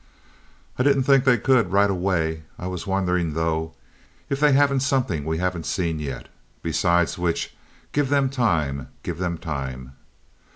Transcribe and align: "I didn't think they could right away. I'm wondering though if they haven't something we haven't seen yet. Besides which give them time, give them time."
"I 0.79 0.81
didn't 0.81 1.03
think 1.03 1.25
they 1.25 1.37
could 1.37 1.71
right 1.71 1.87
away. 1.91 2.41
I'm 2.57 2.75
wondering 2.87 3.35
though 3.35 3.75
if 4.29 4.39
they 4.39 4.51
haven't 4.51 4.79
something 4.79 5.23
we 5.25 5.37
haven't 5.37 5.67
seen 5.67 5.99
yet. 5.99 6.27
Besides 6.63 7.19
which 7.19 7.53
give 7.91 8.09
them 8.09 8.27
time, 8.27 8.87
give 9.03 9.19
them 9.19 9.37
time." 9.37 9.93